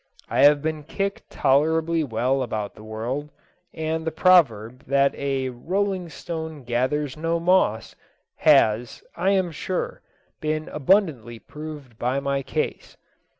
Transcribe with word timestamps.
I 0.31 0.39
have 0.45 0.63
been 0.63 0.81
kicked 0.81 1.29
tolerably 1.29 2.03
well 2.03 2.41
about 2.41 2.73
the 2.73 2.83
world, 2.83 3.29
and 3.71 4.03
the 4.03 4.09
proverb, 4.11 4.85
that 4.87 5.13
a 5.13 5.49
"rolling 5.49 6.09
stone 6.09 6.63
gathers 6.63 7.15
no 7.15 7.39
moss," 7.39 7.95
has, 8.37 9.03
I 9.15 9.29
am 9.29 9.51
sure, 9.51 10.01
been 10.39 10.69
abundantly 10.69 11.37
proved 11.37 11.99
by 11.99 12.19
my 12.19 12.41
case. 12.41 12.97